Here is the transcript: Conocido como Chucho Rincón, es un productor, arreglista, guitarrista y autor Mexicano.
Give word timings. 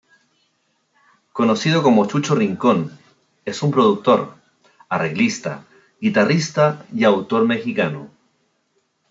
Conocido 1.31 1.83
como 1.83 2.07
Chucho 2.07 2.33
Rincón, 2.33 2.89
es 3.45 3.61
un 3.61 3.69
productor, 3.69 4.33
arreglista, 4.89 5.65
guitarrista 5.99 6.87
y 6.91 7.03
autor 7.03 7.45
Mexicano. 7.45 8.09